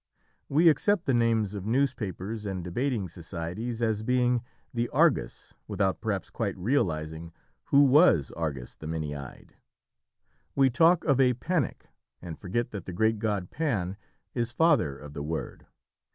[0.49, 4.41] We accept the names of newspapers and debating societies as being
[4.73, 7.33] the "Argus," without perhaps quite realising
[7.65, 9.57] who was Argus, the many eyed.
[10.55, 13.95] We talk of "a panic," and forget that the great god Pan
[14.33, 15.67] is father of the word.